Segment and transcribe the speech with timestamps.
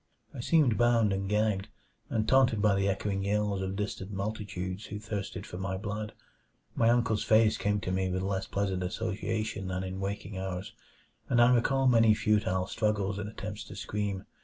[0.33, 1.67] I seemed bound and gagged,
[2.09, 6.13] and taunted by the echoing yells of distant multitudes who thirsted for my blood.
[6.73, 10.73] My uncle's face came to me with less pleasant association than in waking hours,
[11.29, 14.25] and I recall many futile struggles and attempts to scream.